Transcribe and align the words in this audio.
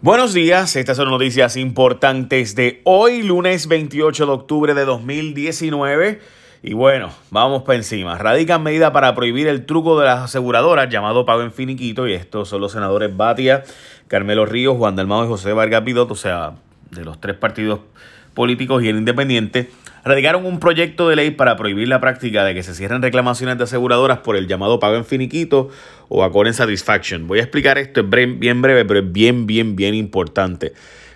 Buenos 0.00 0.32
días, 0.32 0.76
estas 0.76 0.96
son 0.96 1.10
noticias 1.10 1.56
importantes 1.56 2.54
de 2.54 2.80
hoy, 2.84 3.24
lunes 3.24 3.66
28 3.66 4.26
de 4.26 4.32
octubre 4.32 4.72
de 4.72 4.84
2019. 4.84 6.20
Y 6.62 6.72
bueno, 6.74 7.10
vamos 7.32 7.64
para 7.64 7.78
encima. 7.78 8.16
Radican 8.16 8.62
medida 8.62 8.92
para 8.92 9.16
prohibir 9.16 9.48
el 9.48 9.66
truco 9.66 9.98
de 9.98 10.06
las 10.06 10.20
aseguradoras 10.20 10.88
llamado 10.88 11.26
pago 11.26 11.42
en 11.42 11.50
finiquito. 11.50 12.06
Y 12.06 12.12
estos 12.12 12.48
son 12.48 12.60
los 12.60 12.70
senadores 12.70 13.16
Batia, 13.16 13.64
Carmelo 14.06 14.46
Ríos, 14.46 14.76
Juan 14.76 14.94
Dalmado 14.94 15.24
y 15.24 15.28
José 15.28 15.52
Vargas 15.52 15.82
Pidot, 15.82 16.08
o 16.12 16.14
sea, 16.14 16.52
de 16.92 17.04
los 17.04 17.20
tres 17.20 17.34
partidos 17.34 17.80
políticos 18.38 18.84
y 18.84 18.88
el 18.88 18.96
independiente, 18.96 19.68
radicaron 20.04 20.46
un 20.46 20.60
proyecto 20.60 21.08
de 21.08 21.16
ley 21.16 21.32
para 21.32 21.56
prohibir 21.56 21.88
la 21.88 22.00
práctica 22.00 22.44
de 22.44 22.54
que 22.54 22.62
se 22.62 22.72
cierren 22.72 23.02
reclamaciones 23.02 23.58
de 23.58 23.64
aseguradoras 23.64 24.18
por 24.18 24.36
el 24.36 24.46
llamado 24.46 24.78
pago 24.78 24.94
en 24.94 25.04
finiquito 25.04 25.70
o 26.08 26.22
accord 26.22 26.46
en 26.46 26.54
satisfaction. 26.54 27.26
Voy 27.26 27.40
a 27.40 27.42
explicar 27.42 27.78
esto, 27.78 28.00
es 28.00 28.38
bien 28.38 28.62
breve, 28.62 28.84
pero 28.84 29.00
es 29.00 29.12
bien, 29.12 29.48
bien, 29.48 29.74
bien 29.74 29.92
importante. 29.92 30.72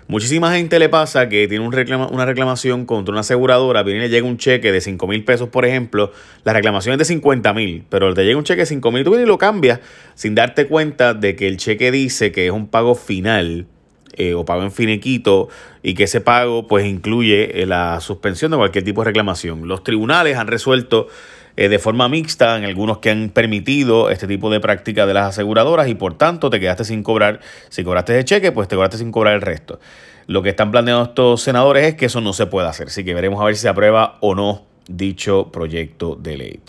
Muchísima 0.09 0.53
gente 0.53 0.79
le 0.79 0.89
pasa 0.89 1.29
que 1.29 1.47
tiene 1.47 1.65
un 1.65 1.73
una 2.11 2.25
reclamación 2.25 2.85
contra 2.85 3.13
una 3.13 3.21
aseguradora, 3.21 3.83
viene 3.83 4.01
y 4.01 4.03
le 4.03 4.09
llega 4.09 4.27
un 4.27 4.37
cheque 4.37 4.73
de 4.73 4.81
5 4.81 5.07
mil 5.07 5.23
pesos, 5.23 5.47
por 5.47 5.65
ejemplo, 5.65 6.11
la 6.43 6.51
reclamación 6.51 6.91
es 6.91 6.99
de 6.99 7.05
50 7.05 7.53
mil, 7.53 7.85
pero 7.87 8.13
te 8.13 8.25
llega 8.25 8.37
un 8.37 8.43
cheque 8.43 8.63
de 8.63 8.65
5 8.65 8.91
mil, 8.91 9.05
tú 9.05 9.11
vienes 9.11 9.27
y 9.27 9.29
lo 9.29 9.37
cambias 9.37 9.79
sin 10.13 10.35
darte 10.35 10.67
cuenta 10.67 11.13
de 11.13 11.37
que 11.37 11.47
el 11.47 11.55
cheque 11.55 11.89
dice 11.89 12.33
que 12.33 12.47
es 12.47 12.51
un 12.51 12.67
pago 12.67 12.95
final 12.95 13.65
eh, 14.13 14.33
o 14.33 14.45
pago 14.45 14.63
en 14.63 14.71
finiquito 14.71 15.49
y 15.81 15.93
que 15.95 16.03
ese 16.03 16.21
pago 16.21 16.67
pues 16.67 16.85
incluye 16.85 17.61
eh, 17.61 17.65
la 17.65 17.99
suspensión 17.99 18.51
de 18.51 18.57
cualquier 18.57 18.83
tipo 18.83 19.01
de 19.01 19.05
reclamación. 19.05 19.67
Los 19.67 19.83
tribunales 19.83 20.37
han 20.37 20.47
resuelto 20.47 21.07
eh, 21.55 21.69
de 21.69 21.79
forma 21.79 22.07
mixta 22.09 22.57
en 22.57 22.63
algunos 22.63 22.99
que 22.99 23.11
han 23.11 23.29
permitido 23.29 24.09
este 24.09 24.27
tipo 24.27 24.49
de 24.49 24.59
práctica 24.59 25.05
de 25.05 25.13
las 25.13 25.29
aseguradoras 25.29 25.87
y 25.87 25.95
por 25.95 26.17
tanto 26.17 26.49
te 26.49 26.59
quedaste 26.59 26.85
sin 26.85 27.03
cobrar, 27.03 27.39
si 27.69 27.83
cobraste 27.83 28.13
ese 28.13 28.25
cheque 28.25 28.51
pues 28.51 28.67
te 28.67 28.75
cobraste 28.75 28.97
sin 28.97 29.11
cobrar 29.11 29.35
el 29.35 29.41
resto. 29.41 29.79
Lo 30.27 30.41
que 30.41 30.49
están 30.49 30.71
planteando 30.71 31.03
estos 31.03 31.41
senadores 31.41 31.85
es 31.85 31.95
que 31.95 32.05
eso 32.05 32.21
no 32.21 32.33
se 32.33 32.45
puede 32.45 32.67
hacer, 32.67 32.87
así 32.87 33.03
que 33.03 33.13
veremos 33.13 33.41
a 33.41 33.45
ver 33.45 33.55
si 33.55 33.61
se 33.61 33.69
aprueba 33.69 34.17
o 34.21 34.35
no 34.35 34.63
dicho 34.87 35.51
proyecto 35.51 36.15
de 36.15 36.37
ley. 36.37 36.59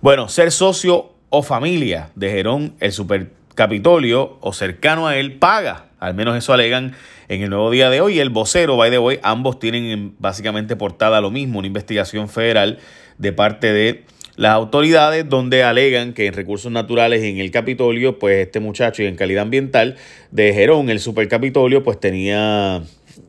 Bueno, 0.00 0.28
ser 0.28 0.50
socio 0.52 1.12
o 1.30 1.42
familia 1.42 2.10
de 2.14 2.30
Gerón, 2.30 2.74
el 2.80 2.92
supercapitolio 2.92 4.38
o 4.40 4.52
cercano 4.52 5.06
a 5.06 5.16
él, 5.16 5.34
paga 5.38 5.86
al 6.04 6.14
menos 6.14 6.36
eso 6.36 6.52
alegan 6.52 6.94
en 7.28 7.42
el 7.42 7.50
nuevo 7.50 7.70
día 7.70 7.90
de 7.90 8.00
hoy. 8.00 8.18
El 8.18 8.30
vocero, 8.30 8.76
by 8.76 8.90
the 8.90 8.98
way, 8.98 9.18
ambos 9.22 9.58
tienen 9.58 10.14
básicamente 10.18 10.76
portada 10.76 11.20
lo 11.20 11.30
mismo, 11.30 11.58
una 11.58 11.66
investigación 11.66 12.28
federal 12.28 12.78
de 13.18 13.32
parte 13.32 13.72
de 13.72 14.04
las 14.36 14.52
autoridades 14.52 15.28
donde 15.28 15.62
alegan 15.62 16.12
que 16.12 16.26
en 16.26 16.34
recursos 16.34 16.70
naturales 16.70 17.22
y 17.22 17.28
en 17.28 17.38
el 17.38 17.50
Capitolio, 17.50 18.18
pues 18.18 18.46
este 18.46 18.60
muchacho 18.60 19.02
y 19.02 19.06
en 19.06 19.16
calidad 19.16 19.42
ambiental 19.42 19.96
de 20.32 20.52
Gerón, 20.52 20.90
el 20.90 20.98
supercapitolio, 20.98 21.84
pues 21.84 22.00
tenía 22.00 22.82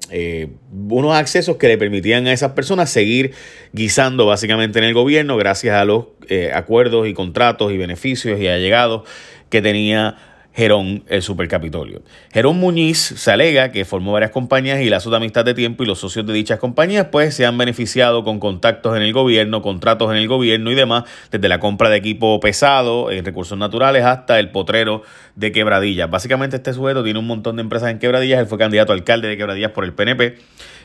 eh, 0.09 0.49
unos 0.71 1.15
accesos 1.15 1.57
que 1.57 1.67
le 1.67 1.77
permitían 1.77 2.25
a 2.27 2.33
esas 2.33 2.53
personas 2.53 2.89
seguir 2.89 3.33
guisando 3.71 4.25
básicamente 4.25 4.79
en 4.79 4.85
el 4.85 4.93
gobierno 4.93 5.37
gracias 5.37 5.75
a 5.75 5.85
los 5.85 6.05
eh, 6.27 6.51
acuerdos 6.53 7.07
y 7.07 7.13
contratos 7.13 7.71
y 7.71 7.77
beneficios 7.77 8.39
y 8.39 8.47
allegados 8.47 9.07
que 9.49 9.61
tenía 9.61 10.34
Gerón 10.55 11.03
el 11.07 11.21
Supercapitolio. 11.21 12.01
Gerón 12.31 12.57
Muñiz 12.57 12.97
se 12.97 13.29
alega 13.29 13.73
que 13.73 13.83
formó 13.83 14.13
varias 14.13 14.31
compañías 14.31 14.79
y 14.79 14.89
lazos 14.89 15.11
de 15.11 15.17
amistad 15.17 15.43
de 15.43 15.53
tiempo 15.53 15.83
y 15.83 15.85
los 15.85 15.99
socios 15.99 16.25
de 16.25 16.31
dichas 16.31 16.59
compañías 16.59 17.07
pues 17.11 17.35
se 17.35 17.45
han 17.45 17.57
beneficiado 17.57 18.23
con 18.23 18.39
contactos 18.39 18.95
en 18.95 19.03
el 19.03 19.11
gobierno, 19.11 19.61
contratos 19.61 20.11
en 20.11 20.17
el 20.17 20.29
gobierno 20.29 20.71
y 20.71 20.75
demás, 20.75 21.03
desde 21.29 21.49
la 21.49 21.59
compra 21.59 21.89
de 21.89 21.97
equipo 21.97 22.39
pesado 22.39 23.11
en 23.11 23.25
recursos 23.25 23.57
naturales 23.57 24.05
hasta 24.05 24.39
el 24.39 24.49
potrero 24.51 25.03
de 25.35 25.51
Quebradillas. 25.51 26.09
Básicamente 26.09 26.55
este 26.55 26.73
sujeto 26.73 27.03
tiene 27.03 27.19
un 27.19 27.27
montón 27.27 27.57
de 27.57 27.61
empresas 27.61 27.91
en 27.91 27.99
Quebradillas, 27.99 28.39
él 28.39 28.47
fue 28.47 28.57
candidato 28.57 28.93
a 28.93 28.95
alcalde 28.95 29.27
de 29.27 29.35
Quebradillas 29.35 29.71
por 29.71 29.83
el 29.83 29.91
PNP 29.91 30.37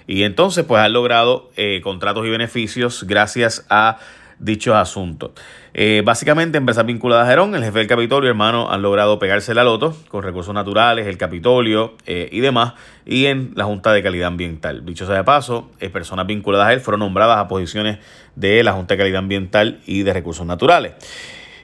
y 0.08 0.24
entonces 0.24 0.64
pues 0.64 0.82
ha 0.82 0.88
logrado 0.88 1.52
eh, 1.56 1.80
contratos 1.84 2.26
y 2.26 2.30
beneficios 2.30 3.04
gracias 3.04 3.64
a 3.70 3.98
dichos 4.40 4.74
asuntos. 4.74 5.30
Eh, 5.72 6.02
básicamente, 6.04 6.58
empresas 6.58 6.84
vinculadas 6.84 7.26
a 7.26 7.30
Gerón, 7.30 7.54
el 7.54 7.62
jefe 7.62 7.78
del 7.78 7.86
Capitolio, 7.86 8.28
hermano, 8.28 8.70
han 8.72 8.82
logrado 8.82 9.18
pegarse 9.18 9.54
la 9.54 9.62
loto 9.62 9.96
con 10.08 10.22
recursos 10.22 10.52
naturales, 10.52 11.06
el 11.06 11.16
Capitolio 11.16 11.94
eh, 12.06 12.28
y 12.32 12.40
demás, 12.40 12.72
y 13.06 13.26
en 13.26 13.52
la 13.54 13.64
Junta 13.64 13.92
de 13.92 14.02
Calidad 14.02 14.28
Ambiental. 14.28 14.84
Dicho 14.84 15.06
sea 15.06 15.16
de 15.16 15.24
paso, 15.24 15.70
eh, 15.78 15.90
personas 15.90 16.26
vinculadas 16.26 16.68
a 16.68 16.72
él 16.72 16.80
fueron 16.80 17.00
nombradas 17.00 17.38
a 17.38 17.46
posiciones 17.46 17.98
de 18.34 18.64
la 18.64 18.72
Junta 18.72 18.94
de 18.94 18.98
Calidad 18.98 19.18
Ambiental 19.18 19.80
y 19.86 20.02
de 20.02 20.12
Recursos 20.12 20.46
Naturales. 20.46 20.94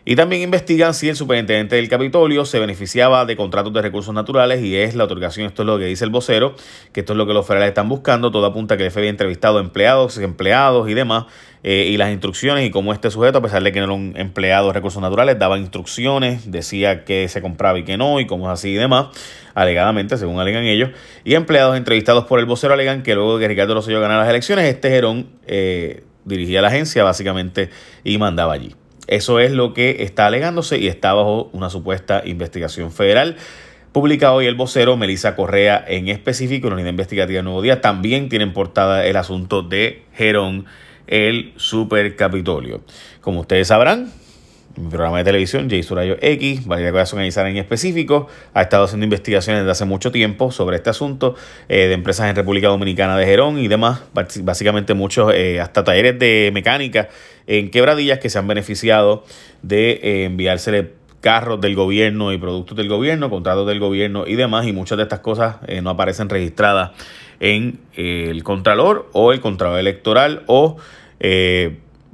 Y 0.09 0.15
también 0.15 0.43
investigan 0.43 0.95
si 0.95 1.09
el 1.09 1.17
superintendente 1.17 1.75
del 1.75 1.89
Capitolio 1.89 2.45
se 2.45 2.61
beneficiaba 2.61 3.25
de 3.25 3.35
contratos 3.35 3.73
de 3.73 3.83
recursos 3.83 4.15
naturales 4.15 4.63
y 4.63 4.77
es 4.77 4.95
la 4.95 5.03
otorgación, 5.03 5.49
esto 5.49 5.63
es 5.63 5.67
lo 5.67 5.79
que 5.81 5.87
dice 5.87 6.05
el 6.05 6.11
vocero, 6.11 6.55
que 6.93 7.01
esto 7.01 7.15
es 7.15 7.17
lo 7.17 7.27
que 7.27 7.35
los 7.35 7.45
federales 7.45 7.71
están 7.71 7.89
buscando, 7.89 8.31
todo 8.31 8.47
apunta 8.47 8.77
que 8.77 8.85
el 8.85 8.93
FBI 8.93 9.01
había 9.01 9.11
entrevistado 9.11 9.59
empleados, 9.59 10.17
empleados 10.19 10.89
y 10.89 10.95
demás, 10.95 11.25
eh, 11.65 11.89
y 11.91 11.97
las 11.97 12.13
instrucciones 12.13 12.65
y 12.65 12.71
cómo 12.71 12.93
este 12.93 13.11
sujeto, 13.11 13.39
a 13.39 13.43
pesar 13.43 13.65
de 13.65 13.73
que 13.73 13.81
no 13.81 13.87
era 13.87 13.95
un 13.95 14.13
empleado 14.17 14.69
de 14.69 14.75
recursos 14.75 15.03
naturales, 15.03 15.41
daba 15.41 15.59
instrucciones, 15.59 16.53
decía 16.53 17.05
que 17.05 17.27
se 17.27 17.43
compraba 17.43 17.77
y 17.81 17.83
que 17.83 17.97
no, 17.97 18.21
y 18.21 18.29
cómo 18.29 18.47
es 18.47 18.61
así 18.61 18.69
y 18.69 18.75
demás, 18.75 19.09
alegadamente, 19.55 20.19
según 20.19 20.39
alegan 20.39 20.63
ellos, 20.63 20.91
y 21.25 21.35
empleados 21.35 21.77
entrevistados 21.77 22.27
por 22.27 22.39
el 22.39 22.47
vocero 22.47 22.75
alegan 22.75 23.03
que 23.03 23.17
luego 23.17 23.39
de 23.39 23.43
que 23.43 23.49
Ricardo 23.49 23.75
Rosselló 23.75 24.01
ganara 24.01 24.21
las 24.21 24.31
elecciones, 24.31 24.67
este 24.67 24.89
Gerón 24.89 25.31
eh, 25.49 26.05
dirigía 26.25 26.63
la 26.63 26.69
agencia 26.69 27.03
básicamente 27.03 27.71
y 28.05 28.19
mandaba 28.19 28.53
allí. 28.53 28.73
Eso 29.07 29.41
es 29.41 29.53
lo 29.53 29.73
que 29.73 30.03
está 30.03 30.27
alegándose 30.27 30.79
y 30.79 30.89
está 30.89 31.15
bajo 31.15 31.49
una 31.53 31.71
supuesta 31.71 32.23
investigación 32.25 32.91
federal. 32.93 33.37
Publica 33.93 34.33
hoy 34.33 34.47
el 34.47 34.57
vocero 34.57 34.97
Melissa 34.97 35.37
Correa 35.37 35.83
en 35.87 36.09
específico 36.09 36.67
en 36.67 36.71
la 36.71 36.75
unidad 36.75 36.91
investigativa 36.91 37.43
Nuevo 37.43 37.63
Día. 37.63 37.81
También 37.81 38.29
tienen 38.29 38.53
portada 38.53 39.07
el 39.07 39.17
asunto 39.17 39.63
de 39.63 40.03
Gerón, 40.13 40.67
el 41.07 41.53
supercapitolio. 41.57 42.83
Como 43.21 43.41
ustedes 43.41 43.69
sabrán, 43.69 44.13
mi 44.77 44.91
programa 44.91 45.19
de 45.19 45.25
televisión, 45.25 45.69
Jay 45.71 45.83
Surayo 45.83 46.17
X, 46.21 46.67
Valeria 46.67 46.93
Corazón 46.93 47.21
Aizar 47.21 47.47
en 47.47 47.57
específico, 47.57 48.29
ha 48.53 48.63
estado 48.63 48.85
haciendo 48.85 49.05
investigaciones 49.05 49.63
desde 49.63 49.71
hace 49.71 49.85
mucho 49.87 50.13
tiempo 50.13 50.51
sobre 50.51 50.77
este 50.77 50.91
asunto 50.91 51.35
eh, 51.69 51.87
de 51.87 51.95
empresas 51.95 52.29
en 52.29 52.37
República 52.37 52.69
Dominicana 52.69 53.17
de 53.17 53.25
Gerón 53.25 53.59
y 53.59 53.69
demás, 53.69 54.03
básicamente 54.13 54.95
muchos, 54.95 55.33
eh, 55.35 55.61
hasta 55.61 55.83
talleres 55.83 56.19
de 56.19 56.51
mecánica 56.53 57.09
en 57.47 57.71
quebradillas 57.71 58.19
que 58.19 58.29
se 58.29 58.39
han 58.39 58.47
beneficiado 58.47 59.25
de 59.63 59.93
eh, 60.03 60.25
enviársele 60.25 60.93
carros 61.21 61.61
del 61.61 61.75
gobierno 61.75 62.33
y 62.33 62.39
productos 62.39 62.77
del 62.77 62.89
gobierno, 62.89 63.31
contratos 63.31 63.67
del 63.67 63.81
gobierno 63.81 64.27
y 64.27 64.35
demás, 64.37 64.67
y 64.67 64.73
muchas 64.73 64.99
de 64.99 65.05
estas 65.05 65.21
cosas 65.21 65.57
no 65.83 65.91
aparecen 65.91 66.29
registradas 66.29 66.93
en 67.41 67.81
el 67.95 68.45
Contralor 68.45 69.09
o 69.13 69.33
el 69.33 69.41
Contralor 69.41 69.81
Electoral 69.81 70.45
o 70.47 70.77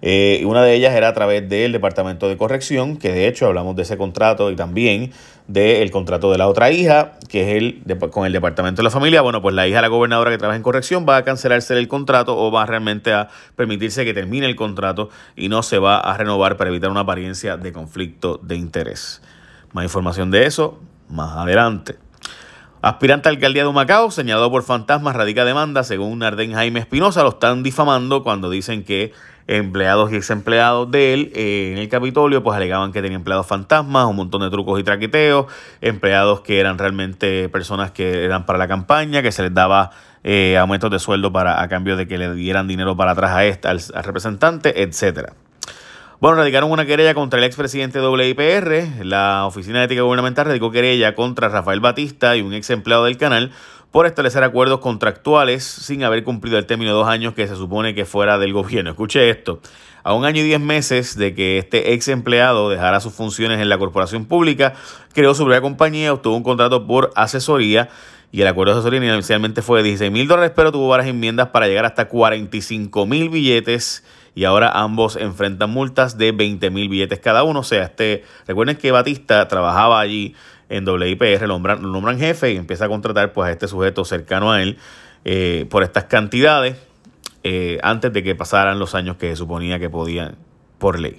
Eh, 0.00 0.42
una 0.46 0.62
de 0.62 0.72
ellas 0.72 0.94
era 0.94 1.08
a 1.08 1.12
través 1.12 1.46
del 1.50 1.72
Departamento 1.72 2.30
de 2.30 2.38
Corrección, 2.38 2.96
que 2.96 3.12
de 3.12 3.28
hecho 3.28 3.44
hablamos 3.44 3.76
de 3.76 3.82
ese 3.82 3.98
contrato 3.98 4.50
y 4.50 4.56
también 4.56 5.12
del 5.48 5.90
contrato 5.90 6.32
de 6.32 6.38
la 6.38 6.48
otra 6.48 6.70
hija, 6.70 7.12
que 7.28 7.42
es 7.42 7.62
el 7.62 7.82
con 8.08 8.24
el 8.24 8.32
Departamento 8.32 8.80
de 8.80 8.84
la 8.84 8.90
Familia. 8.90 9.20
Bueno, 9.20 9.42
pues 9.42 9.54
la 9.54 9.68
hija 9.68 9.76
de 9.76 9.82
la 9.82 9.88
gobernadora 9.88 10.30
que 10.30 10.38
trabaja 10.38 10.56
en 10.56 10.62
corrección 10.62 11.04
va 11.06 11.18
a 11.18 11.24
cancelarse 11.24 11.76
el 11.76 11.88
contrato 11.88 12.38
o 12.38 12.50
va 12.50 12.64
realmente 12.64 13.12
a 13.12 13.28
permitirse 13.54 14.06
que 14.06 14.14
termine 14.14 14.46
el 14.46 14.56
contrato 14.56 15.10
y 15.36 15.50
no 15.50 15.62
se 15.62 15.78
va 15.78 16.00
a 16.00 16.16
renovar 16.16 16.56
para 16.56 16.70
evitar 16.70 16.88
una 16.88 17.00
apariencia 17.00 17.58
de 17.58 17.70
conflicto 17.70 18.40
de 18.42 18.56
interés. 18.56 19.20
Más 19.72 19.84
información 19.84 20.30
de 20.30 20.46
eso 20.46 20.80
más 21.08 21.36
adelante. 21.36 21.96
Aspirante 22.82 23.28
a 23.28 23.32
alcaldía 23.32 23.62
de 23.62 23.68
Humacao, 23.68 24.10
señalado 24.10 24.50
por 24.50 24.62
fantasmas, 24.62 25.16
radica 25.16 25.44
demanda. 25.44 25.82
Según 25.82 26.20
Narden 26.20 26.52
Jaime 26.52 26.80
Espinosa, 26.80 27.22
lo 27.22 27.30
están 27.30 27.62
difamando 27.62 28.22
cuando 28.22 28.48
dicen 28.50 28.84
que 28.84 29.12
empleados 29.48 30.12
y 30.12 30.16
exempleados 30.16 30.90
de 30.90 31.14
él 31.14 31.32
eh, 31.34 31.70
en 31.72 31.78
el 31.78 31.88
Capitolio, 31.88 32.42
pues 32.42 32.56
alegaban 32.56 32.92
que 32.92 33.00
tenía 33.00 33.16
empleados 33.16 33.46
fantasmas, 33.46 34.06
un 34.06 34.16
montón 34.16 34.42
de 34.42 34.50
trucos 34.50 34.78
y 34.78 34.84
traqueteos, 34.84 35.46
empleados 35.80 36.40
que 36.40 36.60
eran 36.60 36.78
realmente 36.78 37.48
personas 37.48 37.92
que 37.92 38.24
eran 38.24 38.44
para 38.44 38.58
la 38.58 38.68
campaña, 38.68 39.22
que 39.22 39.32
se 39.32 39.42
les 39.42 39.54
daba 39.54 39.90
eh, 40.22 40.56
aumentos 40.56 40.90
de 40.90 40.98
sueldo 40.98 41.32
para, 41.32 41.62
a 41.62 41.68
cambio 41.68 41.96
de 41.96 42.06
que 42.06 42.18
le 42.18 42.34
dieran 42.34 42.68
dinero 42.68 42.96
para 42.96 43.12
atrás 43.12 43.30
a 43.32 43.44
este, 43.44 43.68
al, 43.68 43.80
al 43.94 44.04
representante, 44.04 44.82
etcétera. 44.82 45.32
Bueno, 46.18 46.38
radicaron 46.38 46.70
una 46.70 46.86
querella 46.86 47.12
contra 47.12 47.38
el 47.38 47.44
expresidente 47.44 48.00
de 48.00 48.08
WIPR. 48.08 49.04
La 49.04 49.44
Oficina 49.44 49.80
de 49.80 49.84
Ética 49.84 50.00
Gubernamental 50.00 50.46
radicó 50.46 50.70
querella 50.70 51.14
contra 51.14 51.50
Rafael 51.50 51.80
Batista 51.80 52.34
y 52.38 52.40
un 52.40 52.54
ex 52.54 52.70
empleado 52.70 53.04
del 53.04 53.18
canal 53.18 53.52
por 53.90 54.06
establecer 54.06 54.42
acuerdos 54.42 54.80
contractuales 54.80 55.62
sin 55.62 56.04
haber 56.04 56.24
cumplido 56.24 56.56
el 56.56 56.64
término 56.64 56.92
de 56.92 56.96
dos 56.96 57.08
años 57.08 57.34
que 57.34 57.46
se 57.46 57.54
supone 57.54 57.94
que 57.94 58.06
fuera 58.06 58.38
del 58.38 58.54
gobierno. 58.54 58.92
Escuche 58.92 59.28
esto. 59.28 59.60
A 60.04 60.14
un 60.14 60.24
año 60.24 60.40
y 60.40 60.44
diez 60.44 60.60
meses 60.60 61.18
de 61.18 61.34
que 61.34 61.58
este 61.58 61.92
ex 61.92 62.08
empleado 62.08 62.70
dejara 62.70 63.00
sus 63.00 63.12
funciones 63.12 63.60
en 63.60 63.68
la 63.68 63.76
corporación 63.76 64.24
pública, 64.24 64.72
creó 65.12 65.34
su 65.34 65.44
propia 65.44 65.60
compañía, 65.60 66.14
obtuvo 66.14 66.34
un 66.34 66.42
contrato 66.42 66.86
por 66.86 67.10
asesoría 67.14 67.90
y 68.32 68.40
el 68.40 68.46
acuerdo 68.48 68.72
de 68.72 68.80
asesoría 68.80 69.12
inicialmente 69.12 69.60
fue 69.60 69.80
de 69.80 69.88
16 69.88 70.10
mil 70.10 70.26
dólares, 70.26 70.52
pero 70.56 70.72
tuvo 70.72 70.88
varias 70.88 71.10
enmiendas 71.10 71.48
para 71.48 71.66
llegar 71.66 71.84
hasta 71.84 72.08
45 72.08 73.04
mil 73.04 73.28
billetes 73.28 74.02
y 74.36 74.44
ahora 74.44 74.70
ambos 74.70 75.16
enfrentan 75.16 75.70
multas 75.70 76.18
de 76.18 76.30
20 76.30 76.68
mil 76.70 76.90
billetes 76.90 77.18
cada 77.20 77.42
uno. 77.42 77.60
O 77.60 77.64
sea, 77.64 77.84
este, 77.84 78.22
recuerden 78.46 78.76
que 78.76 78.92
Batista 78.92 79.48
trabajaba 79.48 79.98
allí 79.98 80.36
en 80.68 80.86
WIPR, 80.86 81.48
lo 81.48 81.58
nombran, 81.58 82.18
jefe 82.18 82.52
y 82.52 82.56
empieza 82.56 82.84
a 82.84 82.88
contratar 82.88 83.32
pues, 83.32 83.48
a 83.48 83.52
este 83.52 83.66
sujeto 83.66 84.04
cercano 84.04 84.52
a 84.52 84.62
él 84.62 84.76
eh, 85.24 85.66
por 85.70 85.82
estas 85.82 86.04
cantidades 86.04 86.76
eh, 87.44 87.78
antes 87.82 88.12
de 88.12 88.22
que 88.22 88.34
pasaran 88.34 88.78
los 88.78 88.94
años 88.94 89.16
que 89.16 89.30
se 89.30 89.36
suponía 89.36 89.78
que 89.78 89.88
podían 89.88 90.36
por 90.78 91.00
ley. 91.00 91.16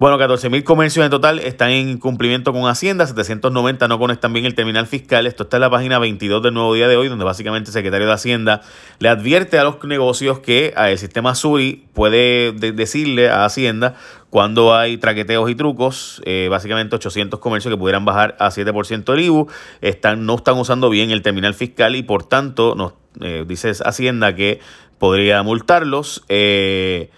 Bueno, 0.00 0.18
14.000 0.18 0.64
comercios 0.64 1.04
en 1.04 1.10
total 1.10 1.40
están 1.40 1.72
en 1.72 1.98
cumplimiento 1.98 2.54
con 2.54 2.66
Hacienda, 2.66 3.06
790 3.06 3.86
no 3.86 3.98
conectan 3.98 4.32
bien 4.32 4.46
el 4.46 4.54
terminal 4.54 4.86
fiscal. 4.86 5.26
Esto 5.26 5.42
está 5.42 5.58
en 5.58 5.60
la 5.60 5.68
página 5.68 5.98
22 5.98 6.42
del 6.42 6.54
nuevo 6.54 6.72
día 6.72 6.88
de 6.88 6.96
hoy, 6.96 7.08
donde 7.08 7.26
básicamente 7.26 7.68
el 7.68 7.74
secretario 7.74 8.06
de 8.06 8.14
Hacienda 8.14 8.62
le 8.98 9.10
advierte 9.10 9.58
a 9.58 9.64
los 9.64 9.84
negocios 9.84 10.38
que 10.38 10.72
el 10.74 10.96
sistema 10.96 11.34
Suri 11.34 11.84
puede 11.92 12.52
decirle 12.52 13.28
a 13.28 13.44
Hacienda 13.44 13.94
cuando 14.30 14.74
hay 14.74 14.96
traqueteos 14.96 15.50
y 15.50 15.54
trucos. 15.54 16.22
Eh, 16.24 16.48
básicamente 16.50 16.96
800 16.96 17.38
comercios 17.38 17.70
que 17.70 17.76
pudieran 17.76 18.06
bajar 18.06 18.36
a 18.38 18.48
7% 18.48 19.12
el 19.12 19.20
IBU 19.20 19.48
están, 19.82 20.24
no 20.24 20.36
están 20.36 20.56
usando 20.56 20.88
bien 20.88 21.10
el 21.10 21.20
terminal 21.20 21.52
fiscal 21.52 21.94
y 21.94 22.02
por 22.02 22.24
tanto 22.24 22.74
nos 22.74 22.94
eh, 23.20 23.44
dice 23.46 23.72
Hacienda 23.84 24.34
que 24.34 24.60
podría 24.98 25.42
multarlos. 25.42 26.24
Eh, 26.30 27.10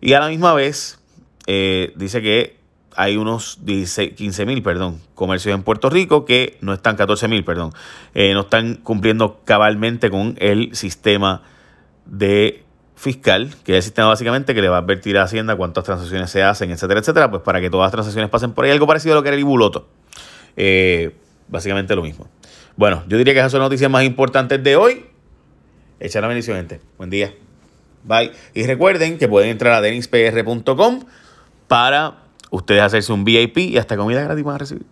y 0.00 0.14
a 0.14 0.20
la 0.20 0.28
misma 0.28 0.54
vez 0.54 1.01
eh, 1.46 1.92
dice 1.96 2.22
que 2.22 2.62
hay 2.96 3.16
unos 3.16 3.58
15 3.64 4.46
mil, 4.46 4.62
perdón, 4.62 5.00
comercios 5.14 5.54
en 5.54 5.62
Puerto 5.62 5.88
Rico 5.90 6.24
que 6.24 6.58
no 6.60 6.72
están, 6.72 6.96
14 6.96 7.28
mil, 7.28 7.44
perdón, 7.44 7.72
eh, 8.14 8.34
no 8.34 8.40
están 8.40 8.76
cumpliendo 8.76 9.40
cabalmente 9.44 10.10
con 10.10 10.36
el 10.38 10.74
sistema 10.74 11.42
de 12.06 12.64
fiscal, 12.96 13.54
que 13.64 13.72
es 13.72 13.76
el 13.78 13.82
sistema 13.82 14.08
básicamente 14.08 14.54
que 14.54 14.62
le 14.62 14.68
va 14.68 14.76
a 14.76 14.80
advertir 14.80 15.18
a 15.18 15.24
Hacienda 15.24 15.56
cuántas 15.56 15.84
transacciones 15.84 16.30
se 16.30 16.42
hacen, 16.42 16.70
etcétera, 16.70 17.00
etcétera, 17.00 17.30
pues 17.30 17.42
para 17.42 17.60
que 17.60 17.70
todas 17.70 17.86
las 17.86 17.92
transacciones 17.92 18.30
pasen 18.30 18.52
por 18.52 18.64
ahí. 18.64 18.70
Algo 18.70 18.86
parecido 18.86 19.14
a 19.14 19.16
lo 19.16 19.22
que 19.22 19.30
era 19.30 19.34
el 19.34 19.40
Ibuloto. 19.40 19.88
Eh, 20.56 21.14
básicamente 21.48 21.96
lo 21.96 22.02
mismo. 22.02 22.28
Bueno, 22.76 23.02
yo 23.08 23.18
diría 23.18 23.34
que 23.34 23.40
esas 23.40 23.52
son 23.52 23.60
las 23.60 23.66
noticias 23.66 23.90
más 23.90 24.04
importantes 24.04 24.62
de 24.62 24.76
hoy. 24.76 25.06
Echa 25.98 26.20
la 26.20 26.28
bendición, 26.28 26.56
gente. 26.56 26.80
Buen 26.96 27.10
día. 27.10 27.34
Bye. 28.04 28.32
Y 28.54 28.66
recuerden 28.66 29.18
que 29.18 29.28
pueden 29.28 29.50
entrar 29.50 29.74
a 29.74 29.80
denispr.com 29.80 31.00
para 31.72 32.16
ustedes 32.50 32.82
hacerse 32.82 33.14
un 33.14 33.24
VIP 33.24 33.56
y 33.56 33.78
hasta 33.78 33.96
comida 33.96 34.20
gratis 34.20 34.44
van 34.44 34.56
a 34.56 34.58
recibir. 34.58 34.84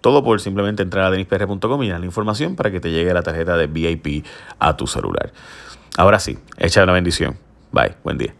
Todo 0.00 0.24
por 0.24 0.40
simplemente 0.40 0.82
entrar 0.82 1.04
a 1.04 1.10
denispr.com 1.12 1.80
y 1.84 1.88
dar 1.88 2.00
la 2.00 2.06
información 2.06 2.56
para 2.56 2.72
que 2.72 2.80
te 2.80 2.90
llegue 2.90 3.14
la 3.14 3.22
tarjeta 3.22 3.56
de 3.56 3.68
VIP 3.68 4.26
a 4.58 4.76
tu 4.76 4.88
celular. 4.88 5.32
Ahora 5.96 6.18
sí, 6.18 6.36
echa 6.58 6.82
una 6.82 6.94
bendición. 6.94 7.38
Bye, 7.70 7.94
buen 8.02 8.18
día. 8.18 8.34